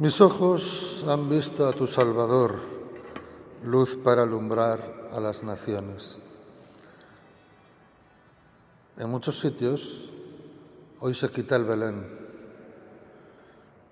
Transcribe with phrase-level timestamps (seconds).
[0.00, 2.54] Mis ojos han visto a tu Salvador,
[3.66, 6.16] luz para alumbrar a las naciones.
[8.96, 10.08] En muchos sitios
[11.00, 12.18] hoy se quita el Belén.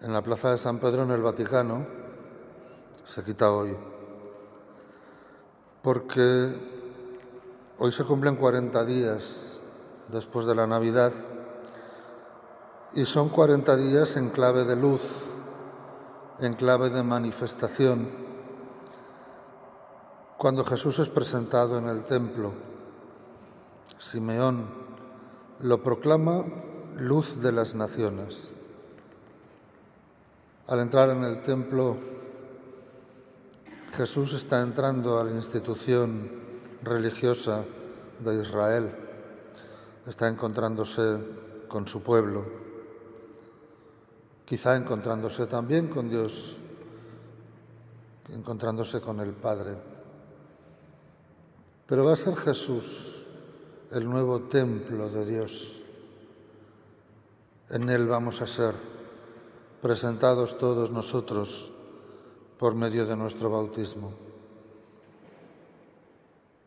[0.00, 1.86] En la Plaza de San Pedro, en el Vaticano,
[3.04, 3.76] se quita hoy.
[5.82, 6.52] Porque
[7.78, 9.60] hoy se cumplen 40 días
[10.08, 11.12] después de la Navidad
[12.92, 15.28] y son 40 días en clave de luz
[16.42, 18.08] en clave de manifestación.
[20.36, 22.52] Cuando Jesús es presentado en el templo,
[23.98, 24.68] Simeón
[25.60, 26.44] lo proclama
[26.96, 28.50] luz de las naciones.
[30.66, 31.96] Al entrar en el templo,
[33.96, 36.28] Jesús está entrando a la institución
[36.82, 37.62] religiosa
[38.18, 38.90] de Israel,
[40.06, 41.18] está encontrándose
[41.68, 42.71] con su pueblo
[44.52, 46.58] quizá encontrándose también con Dios,
[48.28, 49.78] encontrándose con el Padre.
[51.86, 53.28] Pero va a ser Jesús
[53.92, 55.80] el nuevo templo de Dios.
[57.70, 58.74] En Él vamos a ser
[59.80, 61.72] presentados todos nosotros
[62.58, 64.12] por medio de nuestro bautismo.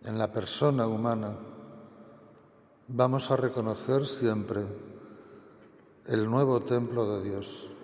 [0.05, 1.35] En la persona humana
[2.87, 4.65] vamos a reconocer siempre
[6.07, 7.74] el nuevo templo de Dios.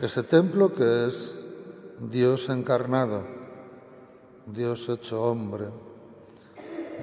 [0.00, 1.40] Ese templo que es
[2.00, 3.22] Dios encarnado,
[4.46, 5.68] Dios hecho hombre,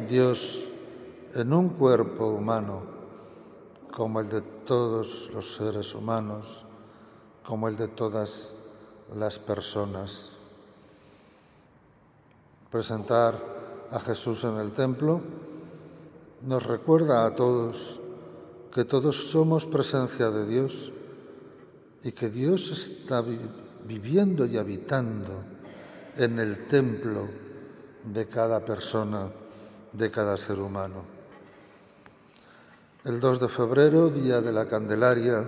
[0.09, 0.67] Dios
[1.33, 2.81] en un cuerpo humano,
[3.95, 6.67] como el de todos los seres humanos,
[7.45, 8.53] como el de todas
[9.15, 10.31] las personas.
[12.69, 13.35] Presentar
[13.89, 15.21] a Jesús en el templo
[16.41, 18.01] nos recuerda a todos
[18.73, 20.91] que todos somos presencia de Dios
[22.03, 23.23] y que Dios está
[23.85, 25.43] viviendo y habitando
[26.17, 27.27] en el templo
[28.03, 29.29] de cada persona,
[29.93, 31.03] de cada ser humano.
[33.03, 35.43] El 2 de febrero, Día de la Candelaria,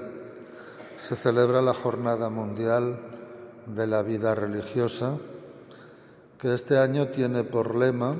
[0.97, 2.99] se celebra la Jornada Mundial
[3.67, 5.17] de la Vida Religiosa,
[6.39, 8.15] que este año tiene por lema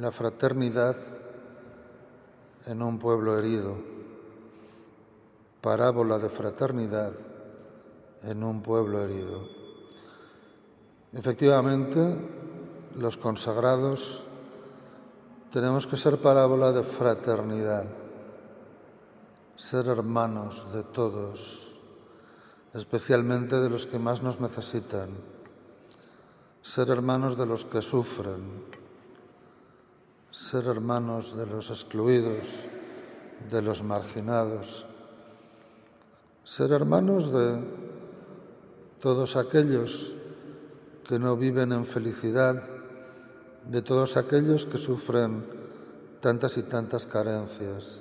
[0.00, 0.96] la fraternidad
[2.66, 3.76] en un pueblo herido,
[5.60, 7.12] parábola de fraternidad
[8.22, 9.48] en un pueblo herido.
[11.12, 12.16] Efectivamente,
[12.96, 14.26] los consagrados
[15.52, 17.86] tenemos que ser parábola de fraternidad,
[19.56, 21.80] ser hermanos de todos,
[22.74, 25.08] especialmente de los que más nos necesitan,
[26.62, 28.66] ser hermanos de los que sufren,
[30.30, 32.68] ser hermanos de los excluidos,
[33.50, 34.84] de los marginados,
[36.48, 37.60] ser hermanos de
[39.00, 40.16] todos aquellos
[41.06, 42.64] que no viven en felicidad,
[43.68, 45.44] de todos aquellos que sufren
[46.22, 48.00] tantas y tantas carencias.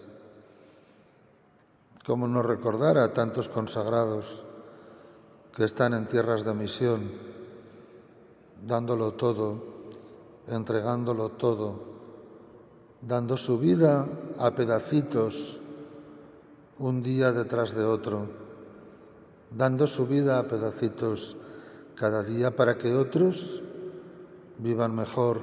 [2.05, 4.45] ¿Cómo no recordar a tantos consagrados
[5.53, 7.01] que están en tierras de misión,
[8.65, 9.59] dándolo todo,
[10.47, 11.97] entregándolo todo?
[13.01, 14.07] dando su vida
[14.39, 15.61] a pedacitos
[16.79, 18.27] un día detrás de otro,
[19.51, 21.35] dando su vida a pedacitos
[21.95, 23.61] cada día para que otros
[24.59, 25.41] vivan mejor,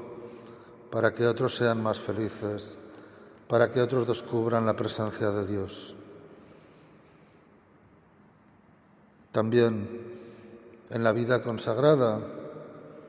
[0.91, 2.77] para que otros sean más felices,
[3.49, 5.97] para que otros descubran la presencia de Dios.
[9.33, 9.89] También
[10.91, 12.21] en la vida consagrada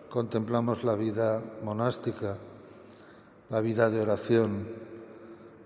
[0.09, 2.37] contemplamos la vida monástica
[3.49, 4.67] la vida de oración,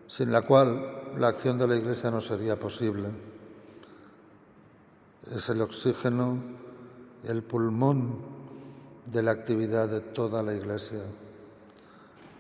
[0.10, 3.10] sin la cual la acción de la Iglesia no sería posible.
[5.36, 6.38] Es el oxígeno,
[7.24, 8.18] el pulmón
[9.06, 11.02] de la actividad de toda la Iglesia.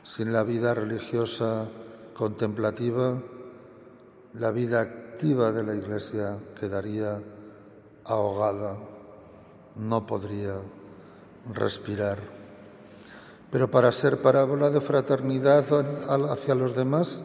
[0.03, 1.67] Sin la vida religiosa
[2.15, 3.21] contemplativa,
[4.33, 7.21] la vida activa de la Iglesia quedaría
[8.05, 8.77] ahogada,
[9.75, 10.55] no podría
[11.53, 12.17] respirar.
[13.51, 15.65] Pero para ser parábola de fraternidad
[16.31, 17.23] hacia los demás,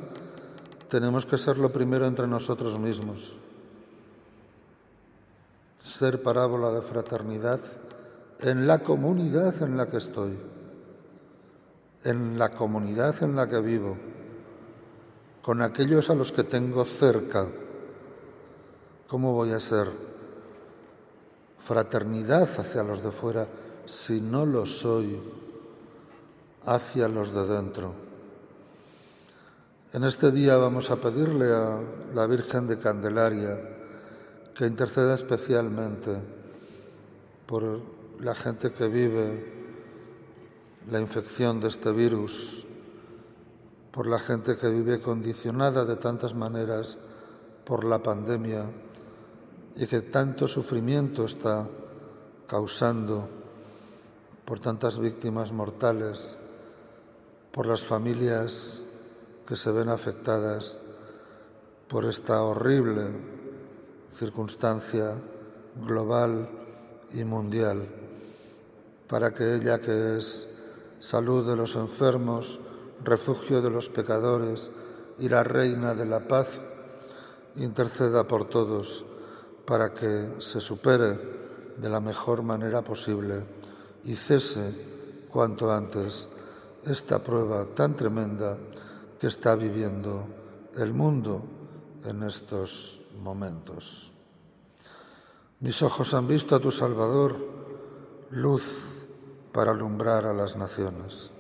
[0.95, 3.43] tenemos que serlo primero entre nosotros mismos.
[5.83, 7.59] Ser parábola de fraternidad
[8.39, 10.39] en la comunidad en la que estoy,
[12.05, 13.97] en la comunidad en la que vivo,
[15.43, 17.49] con aquellos a los que tengo cerca.
[19.09, 19.89] ¿Cómo voy a ser
[21.59, 23.49] fraternidad hacia los de fuera
[23.85, 25.19] si no lo soy?
[26.67, 28.04] hacia los de dentro.
[29.95, 31.79] En este día vamos a pedirle a
[32.17, 33.57] la Virgen de Candelaria
[34.53, 36.19] que interceda especialmente
[37.47, 37.81] por
[38.19, 39.53] la gente que vive
[40.91, 42.67] la infección de este virus,
[43.93, 46.99] por la gente que vive condicionada de tantas maneras
[47.65, 48.65] por la pandemia
[49.77, 51.69] y que tanto sufrimiento está
[52.49, 53.29] causando
[54.45, 56.37] por tantas víctimas mortales,
[57.53, 58.84] por las familias
[59.47, 60.81] que se ven afectadas
[61.89, 63.09] por esta horrible
[64.15, 65.15] circunstancia
[65.87, 66.49] global
[67.13, 67.87] y mundial,
[69.09, 70.49] para que ella que es
[71.01, 72.61] salud de los enfermos,
[73.03, 74.71] refugio de los pecadores
[75.19, 76.61] y la reina de la paz,
[77.57, 79.05] interceda por todos
[79.67, 81.19] para que se supere
[81.77, 83.43] de la mejor manera posible
[84.05, 86.29] y cese cuanto antes
[86.85, 88.57] esta prueba tan tremenda
[89.25, 90.27] que está viviendo
[90.77, 91.43] el mundo
[92.05, 94.13] en estos momentos.
[95.61, 97.35] Mis ojos han visto a tu Salvador,
[98.33, 98.85] luz
[99.51, 101.31] para alumbrar a las naciones.